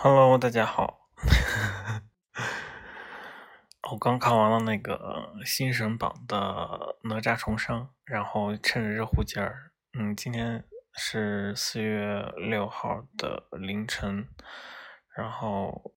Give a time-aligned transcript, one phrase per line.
[0.00, 1.08] Hello，大家好。
[3.90, 10.64] 我刚看完了那个新神榜的哪吒重生，然后趁着热乎劲儿，嗯，今天
[10.94, 14.28] 是四月六号的凌晨，
[15.16, 15.96] 然后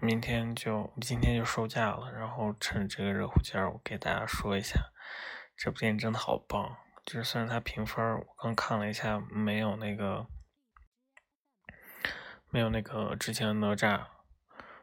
[0.00, 4.78] 明天就今天就收假了，然后趁着这个热乎劲儿，我给大家说一下，
[5.56, 6.76] 这部电影真的好棒。
[7.04, 10.28] 就是虽然它评分，我刚看了一下，没有那个。
[12.52, 14.00] 没有那个之前哪吒，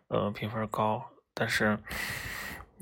[0.07, 1.77] 呃，评分高，但是，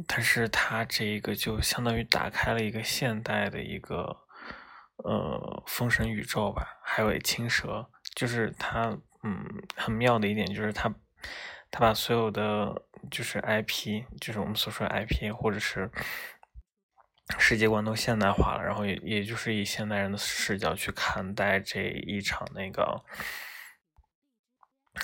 [0.08, 4.16] 但是它这个就相当于打开了一个现代的一个，
[4.98, 6.80] 呃，封神宇宙吧。
[6.84, 9.44] 还有青蛇，就是它，嗯，
[9.76, 10.94] 很妙的一点就是它，
[11.72, 15.90] 它把所有的就是 IP，就是我们所说的 IP 或者是
[17.40, 23.04] 世界观都现代化了，然后也也就是以现代人的视角去看待这一场那个。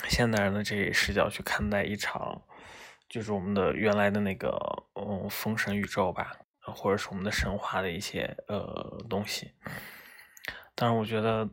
[0.08, 2.42] 现代人的这一视角去看待一场，
[3.08, 4.50] 就是我们的原来的那个
[4.94, 9.52] 嗯封神宇宙吧，或者是我们的神话的一些呃东西。
[10.74, 11.48] 当然，我觉得，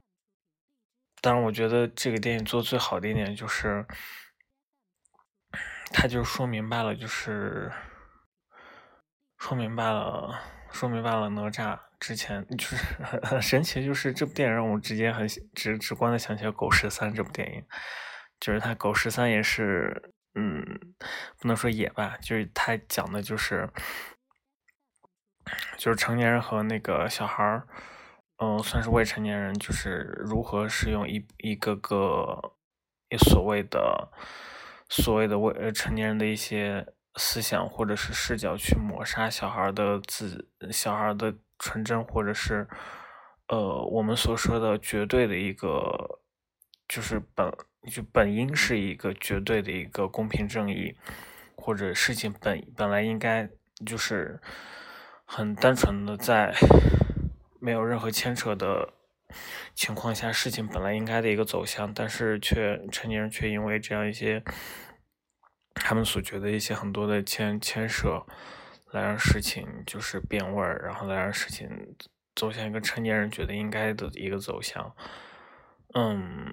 [1.22, 3.86] 当然，我觉得这个电影做最好的一点就是，
[5.92, 7.72] 他就说明白了，就是
[9.38, 10.40] 说明白了，
[10.72, 17.66] 说明白了哪吒之前就是很 神奇，就是这部电影让我直接很直直观的想起了《狗十三》这部电影。
[18.40, 20.64] 就是他狗十三也是，嗯，
[21.40, 23.70] 不能说野吧，就是他讲的就是，
[25.78, 27.68] 就是成年人和那个小孩儿，
[28.38, 32.56] 嗯，算是未成年人，就是如何使用一一个个
[33.18, 34.10] 所谓的
[34.88, 42.66] 所谓的未成年人的一些思想或者是视角去抹杀小孩的自小孩的纯真，或者是
[43.48, 46.22] 呃我们所说的绝对的一个
[46.88, 47.52] 就是本。
[47.90, 50.96] 就本应是一个绝对的一个公平正义，
[51.56, 53.50] 或者事情本本来应该
[53.86, 54.40] 就是
[55.26, 56.54] 很单纯的在
[57.60, 58.94] 没有任何牵扯的
[59.74, 64.44] 情况下，事情本来应该的一个走向，但是却成年人却因为这样一些
[65.74, 68.26] 他们所觉得一些很多的牵牵涉，
[68.92, 71.70] 来让事情就是变味儿，然后来让事情
[72.36, 74.96] 走向一个成年人觉得应该的一个走向，
[75.94, 76.52] 嗯。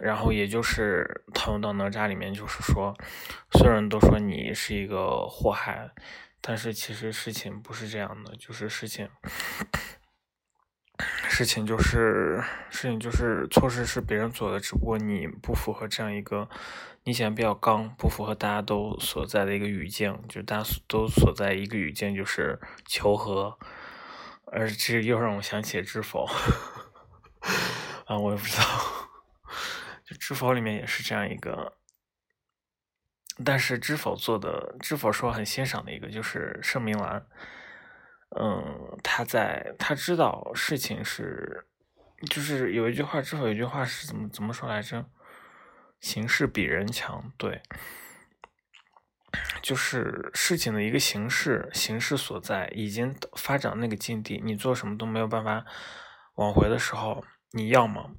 [0.00, 2.94] 然后也就是套用到哪吒里面，就是说，
[3.52, 5.90] 所有人都说你是一个祸害，
[6.40, 9.08] 但是其实事情不是这样的，就是事情，
[11.28, 16.48] 事情就是事情就是错事是别人做的，只不过你不符合这样一个，
[17.04, 23.58] 你显得比较刚，不符合大家都所在的一个语境，就大家都所在一个语境就是求和，
[24.46, 26.26] 而这又让我想起知否，
[28.06, 28.97] 啊，我也不知道。
[30.08, 31.76] 就知否里面也是这样一个，
[33.44, 37.26] 但是知否做的，知否说很欣赏的一个就是盛明兰，
[38.40, 41.66] 嗯，他在他知道事情是，
[42.30, 45.04] 就是有一句话，知否有一句话是怎么怎么说来着？
[46.00, 47.60] 形势比人强，对，
[49.60, 55.66] 就是事情的一个形式，形势所在已经发展那个境地，你做什么都没有办法
[56.36, 58.12] 挽回的时候，你要么。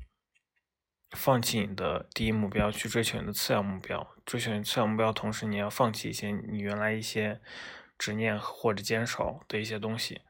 [1.12, 4.16] 放弃你的第一目标，去追求你的次要目标。
[4.26, 7.42] 追求你次要目标，同时你要放弃一些你原来一些
[7.98, 10.22] 执念或者坚守的一些东西。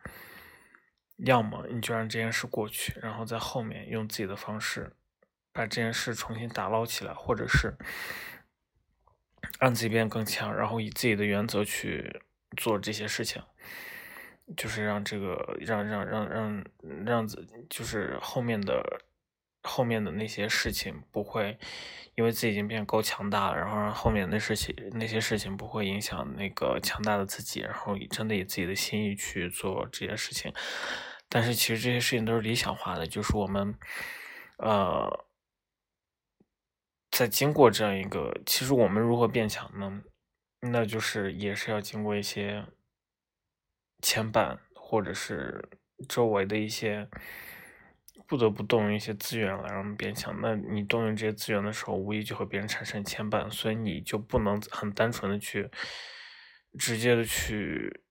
[1.18, 4.94] 要么你就让这件事过去，然后在后面用自己的方式
[5.51, 7.75] 把这件事重新打捞起来，或者是
[9.59, 12.22] 让自己变更强，然后以自己的原则去
[12.56, 13.44] 做这些事情，
[14.56, 16.63] 就是让这个让让让让
[17.06, 19.01] 让子就是后面的。
[19.63, 21.57] 后面的那些事情不会，
[22.15, 30.53] 因为自己已经变够强大了，然后让后面的事情那些事情不会影响那个强大的自己，然后真的以自己的心意去做这些事情。
[31.27, 33.75] 但是其实这些事情都是理想化的，就是我们，
[34.57, 35.25] 呃，
[37.11, 40.01] 在经过这样一个，其实我们如何变强呢？
[40.62, 42.65] 那就是也是要经过一些
[44.01, 45.69] 牵绊，或者是
[46.07, 47.09] 周围的一些。
[48.29, 50.39] 不得不动用一些资源来让我们变强。
[50.39, 55.67] 那你动用这些资源的时候，无疑就会别人产生牵绊，所以你就不能很单纯的去
[56.77, 58.03] 直接的去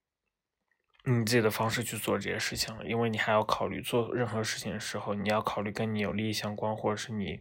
[1.04, 7.40] 你自己的方式去做这些事情了，因为你还要考虑做任何事情的时候，你要考虑跟你有利益相关或者是你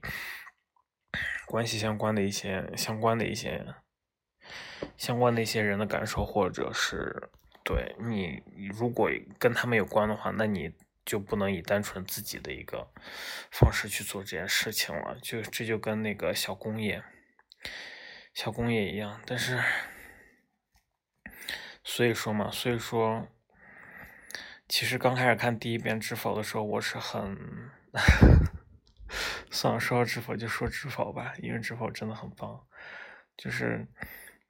[1.48, 3.66] 关系相关的一些相关的一些
[4.98, 7.32] 相关的一些人的感受，或者是
[7.64, 9.10] 对你如果
[9.40, 10.72] 跟他们有关的话，那你。
[11.08, 12.92] 就不能以单纯自己的一个
[13.50, 17.02] 方式去做这件事情了，就这就跟那个小工业，
[18.34, 19.58] 小公也一样，但是
[21.82, 23.30] 所以说嘛，所以说，
[24.68, 27.38] 其实刚开始看第一遍《知否》的时候，我是很，
[29.50, 32.68] 算了，说到《知否》就说《知否》吧，因为《知否》真的很棒。
[33.38, 33.88] 就是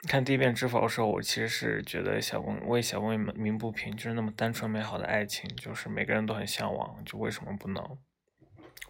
[0.08, 7.98] 看第一遍《知否》的时候，我其实是觉得小公为小公鸣不平，就是那么单纯美好的爱情，就是每个人都很向往，就为什么不能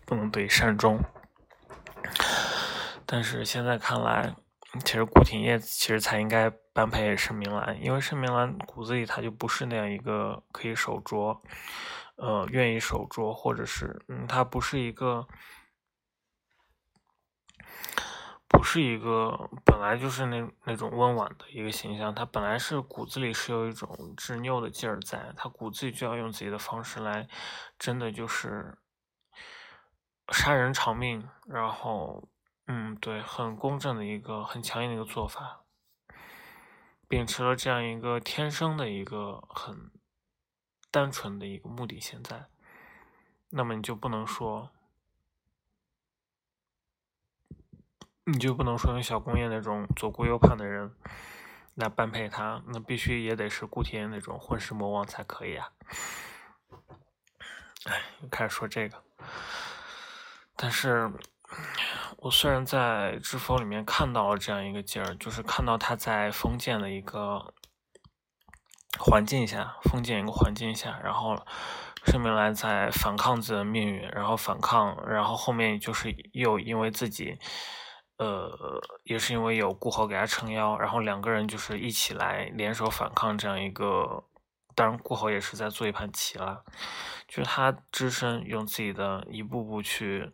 [0.06, 1.00] 不能得以善终？
[3.06, 4.36] 但是现在看来。
[4.83, 11.42] 其实顾廷烨其实才应该般配盛明兰，因为盛明兰骨子里他就不是那样一个可以守拙，
[12.18, 15.25] 呃，愿意守拙，或者是嗯，他不是一个，
[18.47, 27.27] 不是一个本来就是那那种温婉的一个形象，他本来是骨子里是有一种执拗的劲儿在，他骨子里就要用自己的方式来，
[27.77, 28.77] 真的就是
[30.29, 32.29] 杀人偿命，然后。
[32.69, 35.61] 嗯，对，很公正的一个很强硬的一个做法，
[37.07, 39.89] 秉持了这样一个天生的一个很
[40.91, 42.47] 单纯的一个目的，现在，
[43.51, 44.69] 那么你就不能说，
[48.27, 50.94] 你就不能说用小工业那种左顾右盼的人
[51.75, 55.69] 来般配他，那必须也得是顾天那种混世魔王才可以啊！
[57.85, 59.01] 哎，又开始说这个，
[60.56, 61.12] 但是。
[62.18, 67.53] 我虽然在《知否》里面看到了这样一个劲儿，就是看到他在封建的一个
[69.00, 71.41] 环境下，封建一个环境下，然后
[72.06, 77.39] 申明兰在反抗自己的命运，然后反抗，然后后面就是又因为自己，
[78.17, 84.23] 呃，也是因为有顾侯给他撑腰，然后两个人就是一起来联手反抗这样一个，
[84.75, 86.63] 当然顾侯也是在做一盘棋了，
[87.27, 90.31] 就是他只身用自己的一步步去。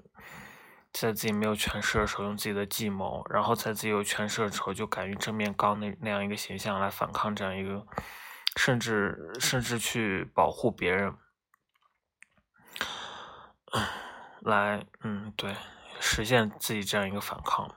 [0.94, 7.84] 在自己没有权势的时候，用自己的计谋；然后在自己有权势的时候，就敢于正面刚那那样一个形象来反抗这样一个，
[8.58, 11.18] 甚至甚至去保护别人，
[14.46, 15.56] 来，嗯，对，
[16.06, 17.74] 实现自己这样一个反抗。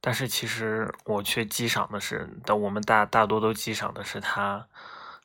[0.00, 4.66] 但是其实我却激赏的是，但我们大大多都激赏的是他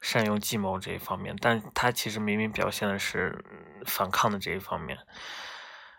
[0.01, 3.43] 善用计谋这一方面，但他其实明明表现的是
[3.85, 4.99] 反抗的这一方面。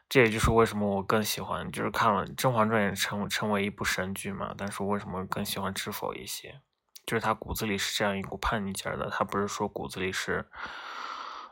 [0.08, 4.54] 这也就是为什么我更喜欢，就是看了《甄嬛传》也称称为一部神剧嘛。
[4.58, 6.60] 但是为什么更喜欢《知否》一些？
[7.06, 10.48] 就是他骨子里是这样一股叛逆劲儿的，他不是说骨子里是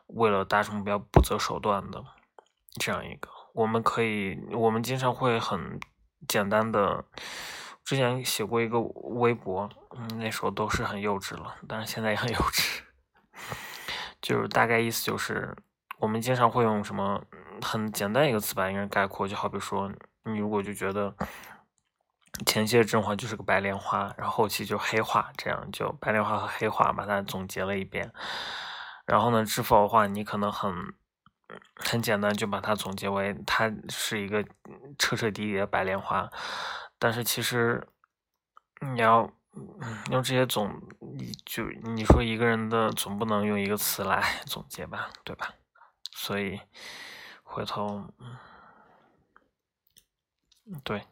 [0.06, 2.04] 为了达成目标不择手段的
[2.78, 3.28] 这样一个。
[3.54, 5.78] 我们可以，我们经常会很
[6.26, 7.04] 简单的，
[7.84, 12.80] 之前写过一个微博，嗯，那时候都是很幼稚了，但是现在也很 幼稚，
[14.20, 15.56] 就是大概意思就是。
[15.98, 17.22] 我们经常会用什么
[17.60, 19.88] 很简单一个词把一个人概括，就好比说，
[20.24, 21.14] 你如果就觉得
[22.44, 28.12] 前期的甄嬛就是个白莲花，然后后期就黑化，这样就白莲花和黑化把它总结了一遍。
[29.06, 30.92] 然后呢，知否的话，你可能很
[31.76, 34.44] 很简单就把它总结为它是一个
[34.98, 36.30] 彻彻底底的白莲花。
[36.98, 37.86] 但是其实
[38.94, 39.30] 你要
[40.10, 40.80] 用这些总，
[41.16, 45.54] 你就你说一个人的总不能用一个词来 总结吧，对吧？
[46.14, 46.60] 所以，
[47.42, 48.12] 回头，
[50.84, 51.02] 对，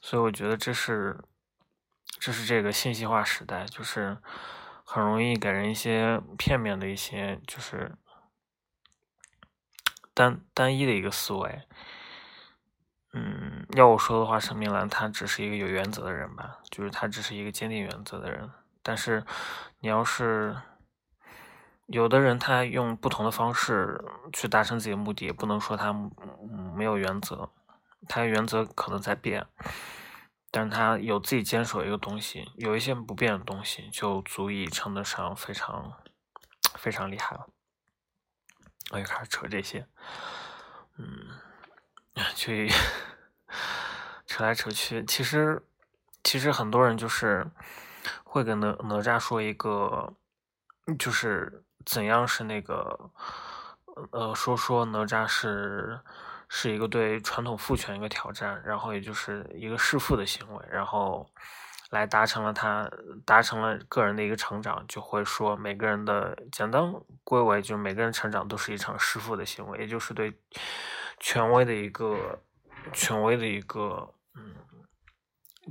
[0.00, 1.18] 所以我觉得这是，
[2.20, 4.16] 这是这个信息化时代，就是
[4.84, 7.96] 很容易给人一些片面的一些，就是
[10.18, 11.62] 单单一的一个思维。
[13.12, 18.50] 嗯，要我说的话，沈明兰她只是一个有原则的人吧，就是她只是一个坚定原则的人。
[18.82, 19.24] 但是，
[19.80, 20.56] 你要是。
[21.90, 23.98] 有的人他用不同的方式
[24.30, 25.90] 去达成自己的目的，也不能说他
[26.74, 27.48] 没有原则，
[28.06, 29.46] 他原则可能在变，
[30.50, 35.94] 但是他有自己坚守一个东西，有一些不变的东西，就足以称得上非常
[36.74, 37.46] 非常厉害了。
[38.90, 39.86] 我又开始扯这些，
[40.96, 41.28] 嗯，
[42.34, 42.70] 去
[44.26, 45.62] 扯来扯去，其实
[46.22, 47.46] 其实很多人就是
[48.24, 50.14] 会跟哪哪吒说一个，
[50.98, 51.64] 就是。
[51.86, 53.10] 怎样是那个，
[54.10, 55.98] 呃，说说哪吒是
[56.46, 61.26] 是一个对传统父权一个挑战，然后也就是一个弑父的行为，然后
[61.90, 62.90] 来达成了他
[63.24, 66.92] 达成了个人的一个成长，就会说每个人的简单
[67.24, 70.32] 归为就是每个人成长都是一场弑父的行为，也就是对
[71.20, 72.40] 权威的一个
[72.92, 74.54] 权威的一个嗯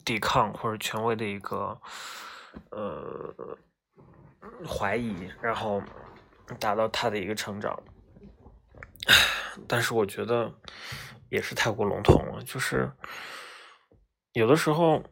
[0.04, 1.80] 抵抗或者权威的一个
[2.72, 3.58] 呃
[4.68, 5.82] 怀疑，然后。
[6.62, 7.78] 达到他的一个成长，
[9.68, 10.50] 但是我觉得
[11.30, 12.42] 也是太过笼统了。
[12.46, 12.90] 就是
[14.32, 15.04] 有的时候，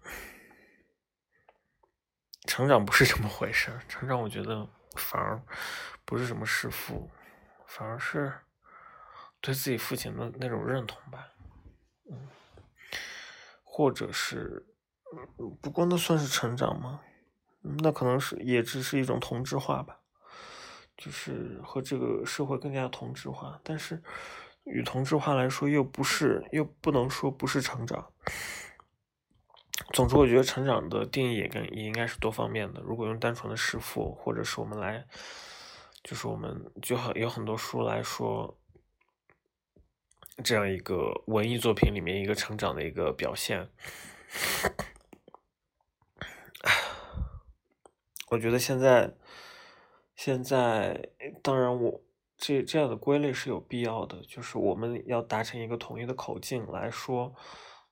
[2.46, 3.72] 成长不是这么回事。
[3.88, 5.42] 成长，我觉得反而
[6.06, 7.10] 不是什么弑父，
[7.66, 8.34] 反而是
[9.42, 11.28] 对自己父亲的那种认同吧。
[12.10, 12.30] 嗯，
[13.64, 14.66] 或者是，
[15.62, 17.02] 不过那算是成长吗？
[17.62, 20.00] 那可能是也只是一种同质化吧，
[20.96, 23.60] 就是和这个社会更加同质化。
[23.64, 24.04] 但是，
[24.66, 28.12] 与同质化来说，又不是，又不能说不是成长。
[29.94, 32.82] 总之，我觉得成长的定义也跟也应该是多方面的。
[32.82, 35.06] 如果用单纯的弑父，或者是我们来，
[36.04, 38.58] 就是我们就很有很多书来说。
[40.44, 43.70] 这样一个文艺作品里面一个成长的一个表现，
[48.28, 49.14] 我觉得现在，
[50.14, 51.10] 现在
[51.42, 52.04] 当然我
[52.36, 57.34] 这这样的归类是有必要的，就是我们要达成一个统一的口径来说，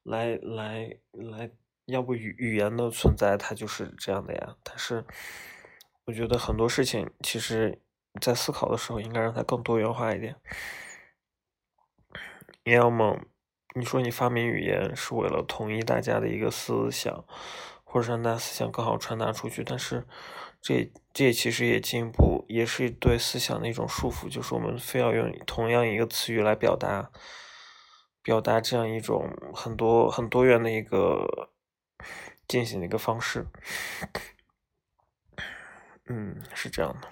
[0.04, 1.50] 来来来，
[1.86, 4.56] 要不语语言的存在它就是这样的呀。
[4.63, 5.06] 但是
[6.06, 7.82] 我觉得很多事情其实，
[8.22, 10.36] 在思考的时候应该让它更多元化一点。
[12.63, 13.20] 要么
[13.75, 17.25] 你说你发明语言是为了统一大家的一个思想，
[17.84, 20.06] 或者让大家思想更好传达出去，但是
[20.62, 27.12] 这这其实也进一步也是对思想的一种束缚，就是我们非要用同样一个词语来表达，
[28.22, 31.50] 表达这样一种很多很多元的一个
[32.48, 33.48] 进行的一个方式。
[36.06, 37.08] 嗯，是这样的，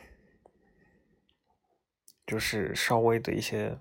[2.26, 3.80] 就是稍微的一些。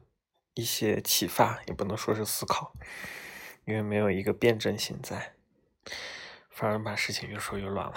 [0.55, 2.75] 一些启发也不能说是思考，
[3.65, 5.35] 因为没有一个辩证性在，
[6.51, 7.95] 反而把事情越说越乱了。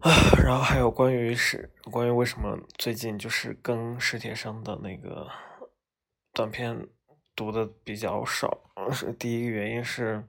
[0.00, 0.10] 啊，
[0.44, 5.30] 然后还有关于是关于为什么最近就是跟史铁生的那个
[6.32, 6.88] 短片
[7.36, 10.26] 读的比较少，是第一个原因是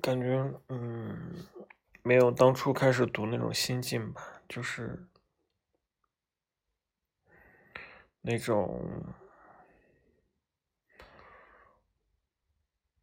[0.00, 1.44] 感觉嗯
[2.02, 5.06] 没有当初开始读那种心境吧，就是。
[8.26, 9.04] 那种，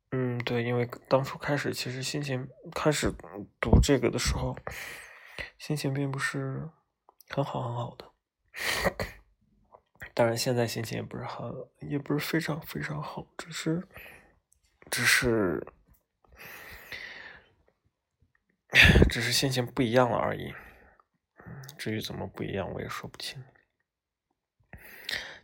[0.09, 3.13] 嗯，对，因为当初开始，其实心情开始
[3.59, 4.57] 读这个的时候，
[5.59, 6.67] 心情并不是
[7.29, 8.11] 很好很好的。
[10.13, 11.49] 当然，现在心情也不是很，
[11.79, 13.87] 也不是非常非常好，只是，
[14.89, 15.65] 只是，
[19.09, 20.53] 只是心情不一样了而已。
[21.77, 23.43] 至于怎么不一样，我也说不清。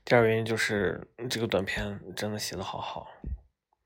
[0.04, 3.12] 第二个原因就是这个短片真的写的好好，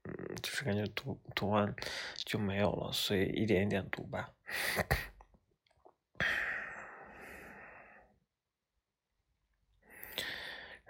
[0.04, 1.74] 嗯，就是感觉读读完
[2.16, 4.32] 就没有了，所以一点一点读吧。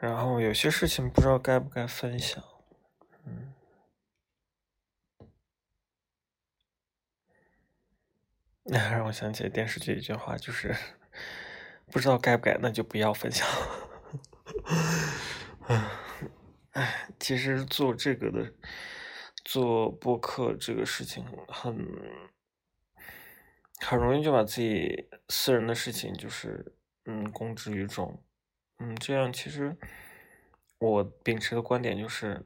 [0.01, 2.43] 然后有些事情不知道该不该分享，
[3.24, 3.53] 嗯，
[8.91, 10.75] 让我想起电视剧一句话，就是
[11.91, 13.48] 不知道该不该，那就不要分享。
[16.72, 18.51] 哎， 其实做这个的，
[19.46, 21.77] 做播客这个事情很，
[23.81, 28.24] 很容易就把自己私人的事情就是，嗯，公之于众，
[28.81, 29.77] 嗯，这样其实
[30.79, 32.43] 我秉持的观点就是，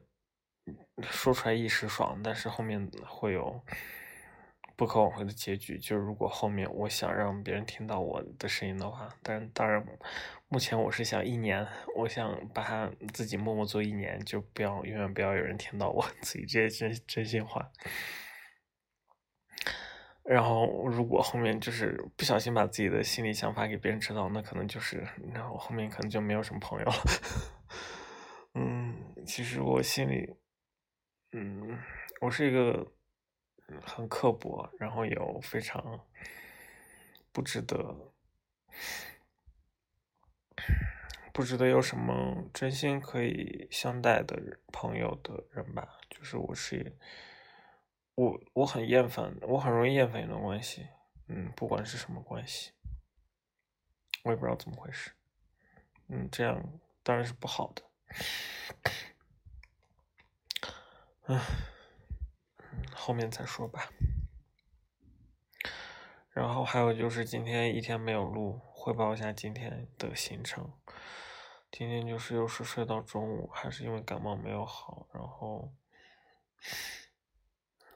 [1.00, 3.62] 说出来一时爽，但是后面会有。
[4.78, 9.82] 不可挽回的结局就是，如果后面我想让别人听到我的声音的话，但当然，
[10.48, 11.66] 目前我是想一年，
[11.96, 17.70] 我想把它自己默默做一年，就不要永远不要有人听到我 自己这些真真心话。
[20.26, 26.94] 然后，如果后面就是不小心把自己的心里想法给别人知道，那可能就是，然后后面可能就没有什么朋友了。
[28.54, 28.94] 嗯，
[29.26, 30.34] 其实我心里，
[31.32, 31.78] 嗯，
[32.20, 32.92] 我是一个。
[33.82, 36.06] 很刻薄，然后有非常
[37.32, 38.12] 不值得、
[41.32, 45.98] 不值得有什么真心可以相待的朋友的人吧。
[46.08, 46.96] 就是我是
[48.16, 50.88] 我，我很厌烦，我很容易厌烦一段关系。
[51.28, 52.72] 嗯，不管是什么关系，
[54.24, 55.12] 我也不知道怎么回事。
[56.08, 56.60] 嗯，这样
[57.04, 57.82] 当然是不好的。
[61.26, 61.40] 唉。
[62.94, 63.88] 后面再说吧。
[66.30, 70.72] 然后还有就是今天一天没有录，汇报一下今天的行程。
[71.70, 75.72] 今天就是又是睡到中午，还是因为感冒没有好，然后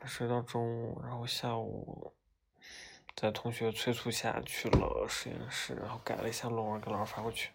[0.07, 2.15] 睡到中午，然后下午
[3.15, 7.51] 在同学催促下去了实验室，然后改了一下论文给老师发过去，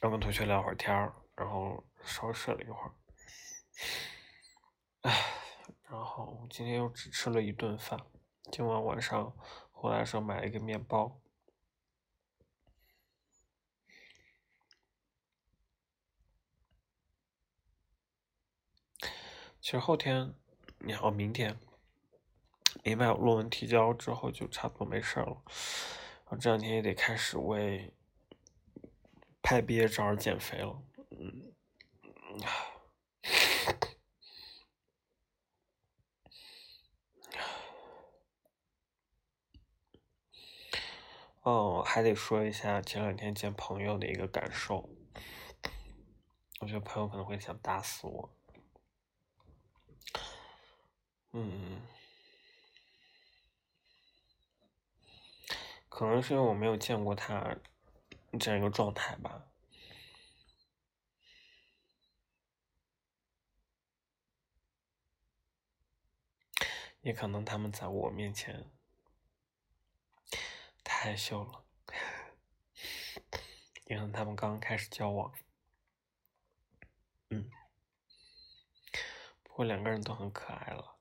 [0.00, 1.14] 然后跟同学聊会儿天儿。
[1.36, 2.92] 然后稍睡了一会儿，
[5.00, 5.10] 唉，
[5.88, 7.98] 然后今天又只吃了一顿饭，
[8.52, 9.34] 今晚晚上
[9.72, 11.18] 回来的时候买了一个面包。
[19.70, 20.34] 其实后天，
[20.80, 21.56] 你好，明天，
[22.82, 25.44] 明白论文提交之后就差不多没事了。
[26.24, 27.94] 我这两天也得开始为
[29.40, 30.82] 拍毕业照而减肥了。
[31.10, 31.52] 嗯，
[41.42, 44.90] 哦，还得说一下前两天见朋友的一个感受。
[46.58, 48.36] 我觉得朋友可能会想打死我。
[51.32, 51.80] 嗯，
[55.88, 57.56] 可能是因为我没有见过他
[58.38, 59.46] 这样一个状态吧，
[67.02, 68.68] 也可能他们在我面前
[70.82, 71.64] 太害羞了，
[73.86, 75.32] 也可能他们刚开始交往，
[77.30, 77.48] 嗯，
[79.44, 80.99] 不过两个人都很可爱了。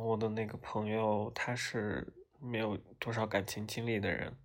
[0.00, 4.36] 我的那个朋友，他是没有多少感情经历的人，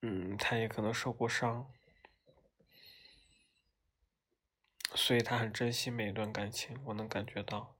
[0.00, 1.70] 嗯，他也可能受过伤，
[4.94, 6.80] 所以他很珍惜每一段感情。
[6.86, 7.76] 我能感觉到，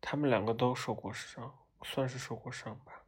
[0.00, 3.04] 他们两个都受过伤，算是受过伤吧。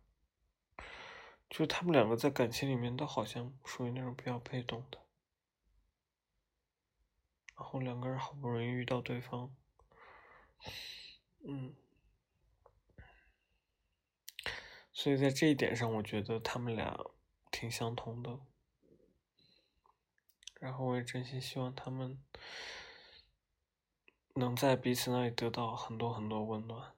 [1.51, 4.99] 就他们两个在感情里面都好像属于那种比较被动的，
[7.57, 9.55] 然后两个人好不容易遇到对方。
[11.45, 11.75] 嗯，
[14.93, 16.99] 所以在这一点上，我觉得他们俩
[17.51, 18.39] 挺相同的。
[20.61, 22.23] 然后我也真心希望他们
[24.35, 26.95] 能在彼此那里得到很多很多温暖。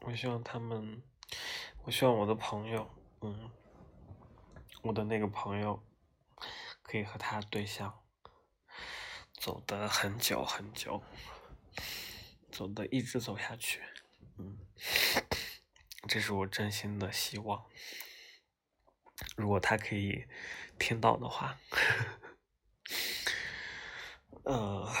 [0.00, 1.02] 我希望他们，
[1.84, 3.50] 我希望我的朋友，嗯。
[4.86, 5.82] 我的那个朋友
[6.82, 8.04] 可以和他对象
[9.32, 11.02] 走得很久很久，
[12.52, 13.82] 走的一直走下去，
[14.38, 14.58] 嗯，
[16.06, 17.66] 这是我真心的希望。
[19.36, 20.26] 如果他可以
[20.78, 21.58] 听到的话，
[24.44, 24.92] 呃。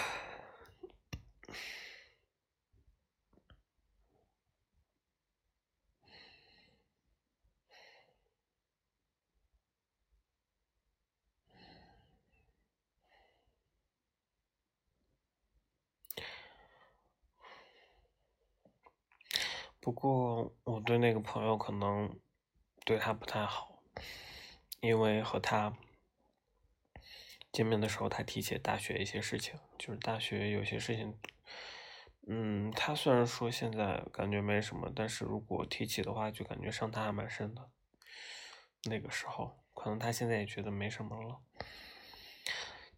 [19.86, 22.18] 不过我对那个朋友可能
[22.84, 23.78] 对他不太好，
[24.80, 25.76] 因为和他
[27.52, 31.16] 见面的时候，他提起大学一些事情，就是大学有些事情，
[32.26, 37.70] 嗯，他虽然说现在感觉没什么，但是如果提起的话，就感觉伤他还蛮深的。
[38.86, 41.38] 那个时候，可能他现在也觉得没什么了，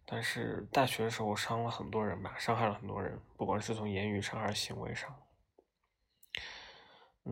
[0.07, 5.15] 但是大学的时候伤了很多人吧，伤害了很多人，不管是从言语上还是行为上。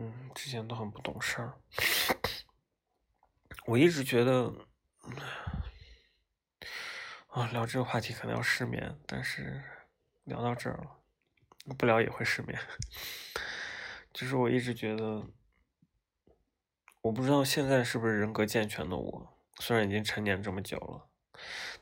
[0.00, 1.54] 嗯，之前都很不懂事儿。
[3.66, 4.54] 我一直觉得，
[7.26, 9.60] 啊，聊这个话题可能要失眠，但是
[10.22, 11.00] 聊到这儿了，
[11.76, 12.56] 不聊也会失眠。
[14.14, 15.26] 就是我一直觉得，
[17.00, 21.08] 我不知道现在是不是人格健全的我，虽然已经成年这么久了，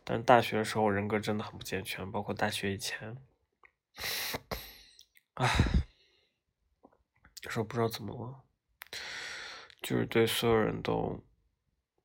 [0.05, 3.19] 但大学的时候人格真的很不健全，包括大学以前，
[5.35, 5.86] 唉。
[7.57, 8.45] 有时候不知道怎么了，
[9.81, 11.25] 就是对所有人都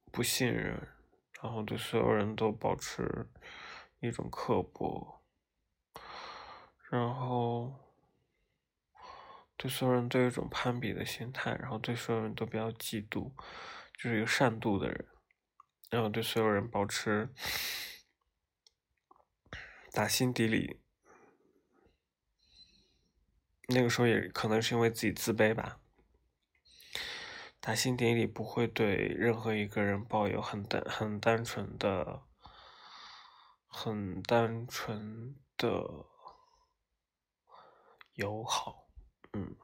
[0.09, 0.87] 不信任，
[1.41, 3.27] 然后对所有人都保持
[3.99, 5.21] 一种刻薄，
[6.89, 7.73] 然后
[9.57, 13.33] 对所有人都有一种攀比的心态，然后对所有人都比较嫉妒，
[13.93, 15.05] 就是一个善妒的人，
[15.89, 17.27] 然后对所有人保持
[19.91, 20.80] 打心底里。
[23.73, 25.79] 那个时候也可能是因为自己自卑吧，
[27.59, 32.21] 打心底里不会对任何一个人抱有很单很单纯的、
[33.67, 36.05] 很单纯的
[38.15, 38.87] 友好，
[39.33, 39.55] 嗯，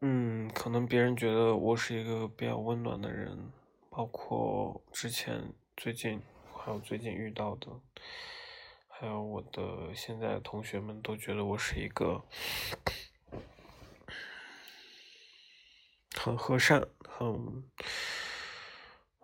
[0.00, 3.50] 嗯，可能别人觉得我是一个比较温暖的人，
[3.88, 6.20] 包括之前、最近
[6.54, 7.68] 还有最近遇到的，
[8.96, 12.24] 还有我的现在同学们都觉得我是一个
[16.16, 17.64] 很和善、很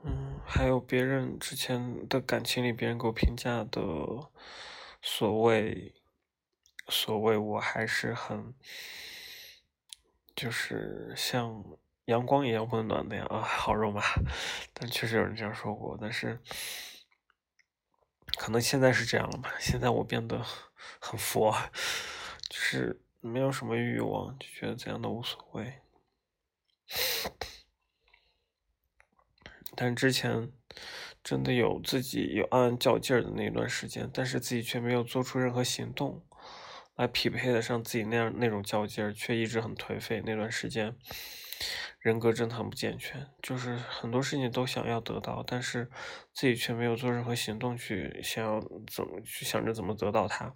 [0.03, 3.81] 嗯，还有别人之前的感情里，别人给我评价的
[5.01, 5.95] 所谓
[6.89, 8.53] 所谓，我还是很
[10.35, 11.65] 就是像
[12.07, 14.03] 阳光一样温暖那样啊，好肉麻，
[14.75, 16.41] 但确实有人这样说过，但是。
[18.41, 19.53] 可能现在是这样了吧？
[19.61, 20.43] 现在我变得
[20.99, 21.55] 很佛，
[22.49, 25.83] 就是没有什么欲望，就觉得怎样都无所谓。
[29.77, 30.51] 但之前
[31.23, 36.25] 真的有自己有暗暗较劲儿的那段时间，但是自己却没有做出任何行动
[36.97, 40.23] 来匹配得上自己那样那种较劲儿，却一直很颓废。
[40.25, 40.97] 那段时间。
[41.99, 45.91] 人格真的很不健全，就是很多事情都想要得到，但是
[46.33, 50.55] 自己却没有做任何行动去想要怎么去想着怎么得到它，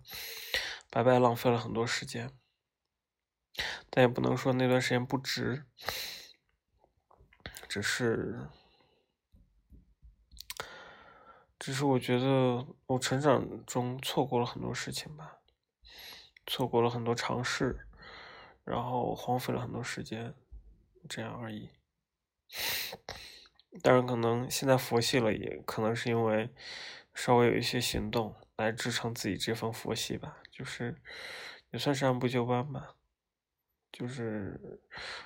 [0.90, 2.31] 白白浪费了很多时间。
[3.90, 5.64] 但也不能说那段时间不值，
[7.69, 8.49] 只是，
[11.59, 15.38] 只是我觉得我成长中错过了很多事情吧，
[16.47, 17.87] 错过了很多尝试，
[18.64, 20.35] 然后荒废了很多时间。
[21.09, 21.71] 这样而已，
[23.83, 26.49] 当然可能现在佛系了，也可能是因为
[27.14, 31.01] 稍微有一些行动来支撑自己这份佛系吧，就是
[31.73, 32.97] 也算是按部就班吧。
[33.93, 34.81] 就是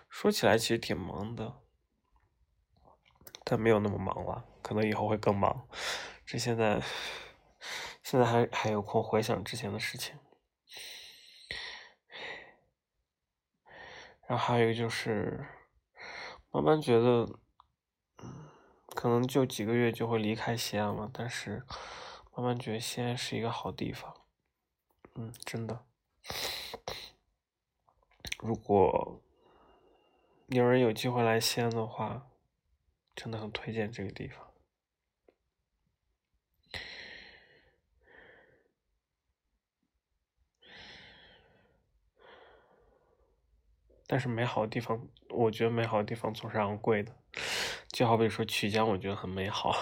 [0.08, 1.60] 说起来其实挺忙的，
[3.44, 5.68] 但没有那么忙了，可能以后会更忙。
[6.26, 6.82] 这现在
[8.02, 10.18] 现在还还有空回想之前的事情，
[14.26, 15.46] 然后还有一个就是。
[16.50, 17.28] 慢慢觉得，
[18.94, 21.10] 可能就几个月就会离开西安了。
[21.12, 21.62] 但是，
[22.34, 24.14] 慢慢觉得西安是一个好地方，
[25.14, 25.84] 嗯，真的。
[28.40, 29.20] 如果
[30.46, 32.26] 有人有机会来西安的话，
[33.14, 34.47] 真的很推荐这个地方。
[44.08, 47.14] 但是美好的地方，我觉得美好的地方总是昂贵的，
[47.92, 49.76] 就好比说曲江，我觉得很美好，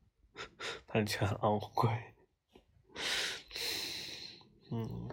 [0.88, 1.90] 但却很昂贵。
[4.70, 5.08] 嗯，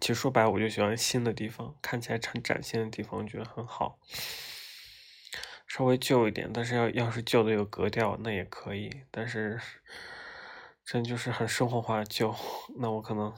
[0.00, 3.98] 其实说白，我就喜欢新的地方，看起来很崭新的地方，我觉得很好。
[5.68, 9.04] 稍微旧一点，但是要要是旧的有格调，那也可以。
[9.10, 9.58] 但是
[10.84, 12.34] 真就是很生活化旧，
[12.76, 13.32] 那我可能，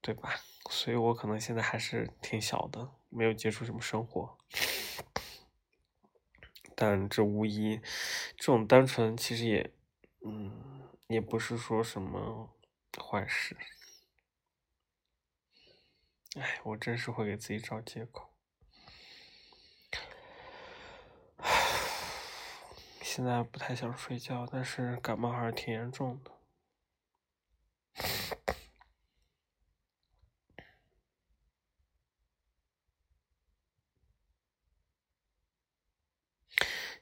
[0.00, 0.30] 对吧？
[0.68, 4.36] 所以我可能现在还是挺小的，没有接触什么生活，
[6.74, 7.80] 但这无疑，
[8.36, 9.72] 这种单纯其实也，
[10.24, 10.52] 嗯，
[11.08, 12.50] 也不是说什么
[12.98, 13.56] 坏事。
[16.36, 18.30] 哎，我真是会给自己找借口。
[23.00, 26.35] 现在不太想睡觉，但是感冒还是挺严重的。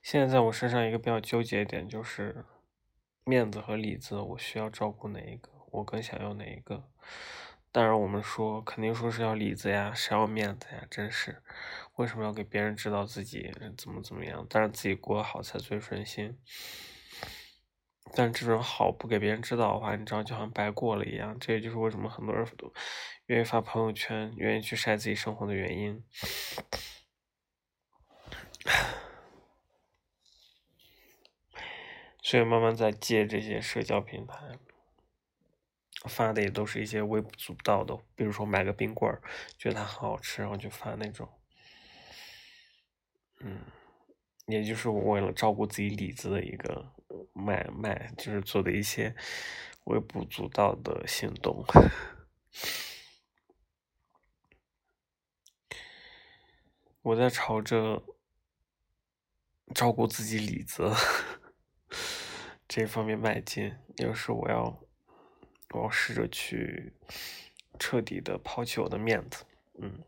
[0.05, 2.45] 现在在我身上一个比较纠结点就是
[3.25, 5.49] 面子和里子，我需要照顾哪一个？
[5.71, 6.91] 我更想要哪一个？
[7.73, 10.87] 当然，我们说肯定说是要里子呀，谁要面子呀？
[10.91, 11.43] 真是，
[11.97, 14.47] 为什么要给别人知道自己怎么怎么样？
[14.51, 16.39] 当然自己过得好才最顺心。
[18.13, 21.39] 但这种好不给别人知道的话，你知道就好像白过了一样。
[21.41, 22.71] 这也就是为什么很多人都
[23.29, 26.05] 愿意发朋友圈，愿意去晒自己生活的原因。
[32.25, 34.59] 所以慢慢在借这些社交平台
[36.09, 39.21] 发的也都是一些微不足道的，比如说买个冰棍儿，
[39.59, 41.29] 觉得它很好吃，然后就发那种，
[43.41, 43.61] 嗯，
[44.47, 46.91] 也就是我为了照顾自己里子的一个
[47.35, 49.15] 卖卖，就是做的一些
[49.85, 51.63] 微不足道的行动。
[57.03, 58.03] 我在朝着
[59.75, 60.91] 照顾自己里子。
[62.75, 64.83] 这方面迈进，有时我要，
[65.71, 66.93] 我要试着去
[67.79, 69.45] 彻底的抛弃我的面子，
[69.81, 70.03] 嗯，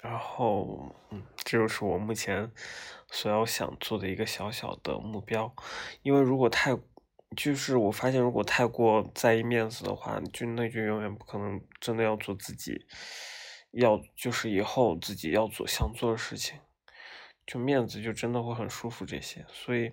[0.00, 2.52] 然后，嗯，这就是我目前
[3.10, 5.52] 所要想做的一个小小的目标，
[6.02, 6.78] 因为如果太，
[7.36, 12.86] 就是我发现如果太过在意面子的话，就那就永远不可能真的要做自己，
[13.72, 16.60] 要就是以后自己要做想做的事情。
[17.46, 19.92] 就面子就真的会很舒服这些，所以，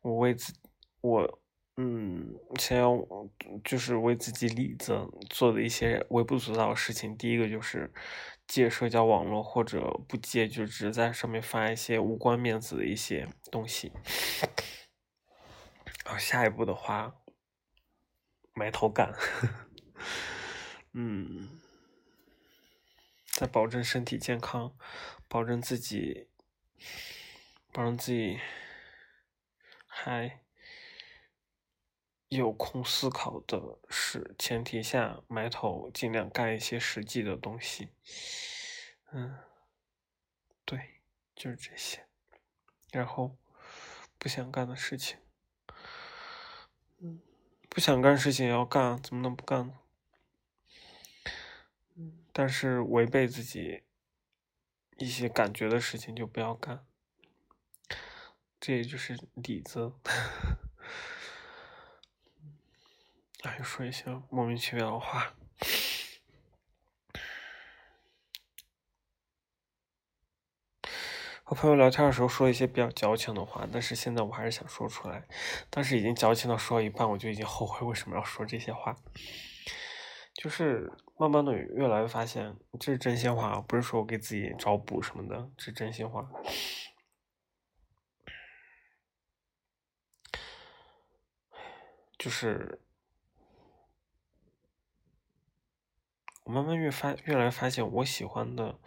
[0.00, 0.52] 我为自
[1.00, 1.40] 我
[1.76, 2.98] 嗯想要
[3.64, 4.98] 就是为自己里子
[5.30, 7.92] 做的一些微不足道的事情，第一个就是
[8.48, 13.92] 戒社交网络，或者不戒就只在上面发一些无关面子的一些东西。
[16.04, 17.14] 然后下一步的话，
[18.54, 19.12] 埋头干，
[20.94, 21.60] 嗯。
[23.36, 24.74] 在保证身体健康，
[25.28, 26.30] 保证自己，
[27.70, 28.40] 保证自己
[29.86, 30.40] 还
[32.28, 37.90] 有空思考的是前提下，埋头尽量干一些实际的东西。
[39.12, 39.36] 嗯，
[40.64, 41.02] 对，
[41.34, 42.06] 就是这些。
[42.90, 43.36] 然后
[44.18, 45.18] 不想干的事情，
[47.00, 47.20] 嗯，
[47.68, 49.74] 不想干事情也要干，怎么能不干呢？
[52.38, 53.82] 但是违背自己
[54.98, 56.84] 一些感觉的事情就不要干，
[58.60, 59.94] 这也就是底子。
[63.40, 65.34] 哎说一些莫名其妙的话。
[71.42, 75.26] 和朋友聊天的时候说一些比较矫情的话，但是现在我还是想说出来。
[75.70, 78.94] 但是已经矫情到说到一半，我就已经后悔为什么要说这些话。
[80.36, 86.30] 就是慢慢的越来越发现，这是真心话，不是说我给自己找补什么的，这是真心话。
[92.18, 92.80] 就是
[96.44, 98.78] 我慢慢越发越来越发现，我喜欢的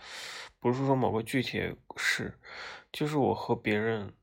[0.59, 2.39] 不是说某个具体事，
[2.91, 4.13] 就是我和别人，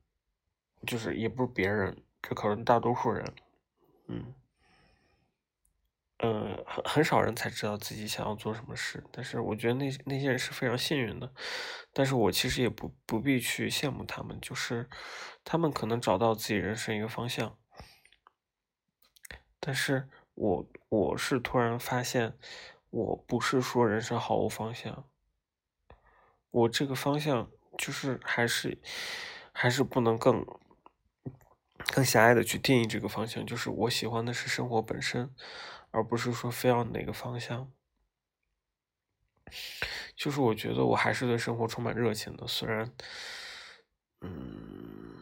[0.85, 3.35] 就是也不是别人，这可能大多数人，
[4.07, 4.33] 嗯。
[6.19, 11.31] 嗯，很很少人才知道自己想要做什么事，但是我觉得那那些人是非常幸运的，
[11.93, 14.89] 但是我其实也不不必去羡慕他们，就是
[15.43, 17.55] 他们可能找到自己人生一个方向，
[19.59, 22.35] 但是我我是突然发现，
[22.89, 25.07] 我不是说人生毫无方向，
[26.49, 28.81] 我这个方向就是还是
[29.51, 30.43] 还是不能更
[31.93, 35.29] 更狭隘的去定义这个方向，就是我喜欢的是生活本身。
[35.97, 37.71] 而不是说非要哪个方向，
[40.15, 42.93] 就是我觉得我还是对生活充满热情的，虽然，
[44.21, 45.17] 嗯，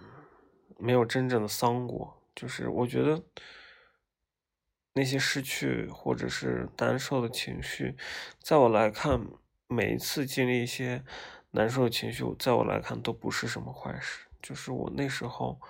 [0.77, 2.21] 没有真正的丧过。
[2.35, 3.23] 就是我觉得
[4.91, 7.95] 那些失去或者是难受的情绪，
[8.41, 9.25] 在我来看，
[9.69, 11.05] 每一次经历一些
[11.51, 14.27] 难受的情绪，在我来看都不是什么坏事。
[14.41, 15.61] 就是我那时候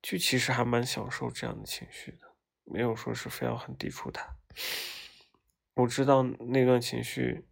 [0.00, 2.29] 就其实还蛮享受这样的情绪的。
[2.72, 4.36] 没有说是非要很抵触他，
[5.74, 7.44] 我知道那段情绪，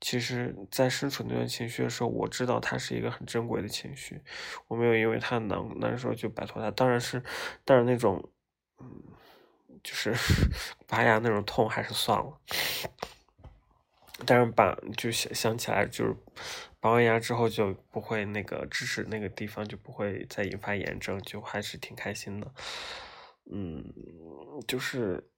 [0.00, 4.22] 其实，在身处那段情绪的时候，我知道它是一个很珍贵的情绪，
[4.68, 7.22] 我没有因为他难难受就摆脱他，当然是，
[7.64, 8.30] 但是那种，
[8.78, 9.02] 嗯，
[9.82, 10.14] 就是
[10.86, 12.40] 拔牙那种痛还是算了，
[14.24, 16.14] 但是拔就想想起来就是
[16.78, 22.52] 拔完牙之后就不会那个智齿那个地方就不会再引发炎症，就还是挺开心的。
[23.48, 23.94] 嗯，
[24.66, 25.30] 就是，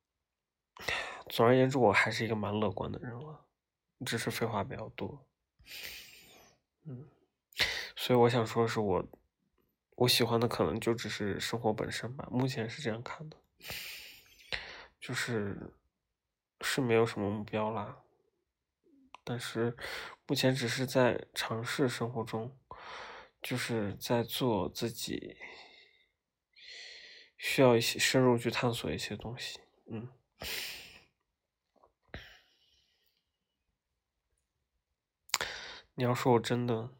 [1.29, 3.44] 总而言之，我还是一个蛮乐观的人了，
[4.07, 5.27] 只是废话比较多。
[6.85, 7.07] 嗯，
[7.94, 9.07] 所以我想说，是我
[9.97, 13.37] 我喜欢的可能就只是生活本身吧，目前是这样看的，
[14.99, 15.75] 就是
[16.62, 18.03] 是没有什么目标啦，
[19.23, 19.77] 但是
[20.27, 22.59] 目前只是在尝试生活中，
[23.42, 25.37] 就是在做自己。
[27.38, 30.09] 需要一些深入去探索一些东西，嗯。
[35.94, 36.90] 你要说我真的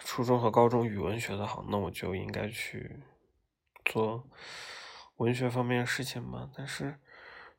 [0.00, 3.00] 初中和高中语文学的好，那我就应该去
[3.84, 4.28] 做
[5.16, 6.50] 文学方面的事情嘛。
[6.56, 7.00] 但是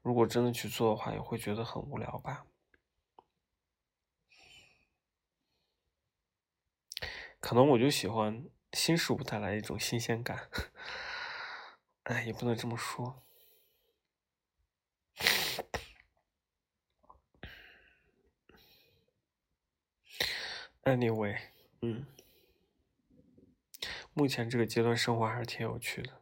[0.01, 2.45] 如果真的去做的话，也会觉得很无聊吧。
[7.39, 8.45] 可能我就喜欢。
[8.73, 10.49] 新事物带来一种新鲜感，
[12.03, 13.23] 哎，也不能这么说。
[20.83, 21.37] Anyway，
[21.81, 22.05] 嗯，
[24.13, 26.21] 目前这个阶段生活还是挺有趣的，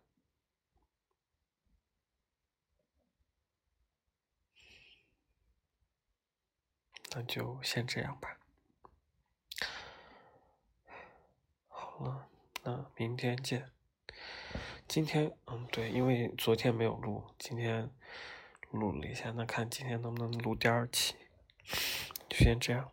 [7.12, 8.40] 那就先这样吧。
[11.68, 12.30] 好了。
[12.66, 13.70] 那明天见。
[14.88, 17.92] 今天，嗯，对，因为昨天没有录，今天
[18.72, 21.16] 录了一下，那看今天能不能录第二期。
[22.28, 22.92] 就先这样。